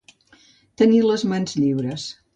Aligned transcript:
Tenir 0.83 1.03
les 1.09 1.27
mans 1.33 1.57
lliures. 1.63 2.11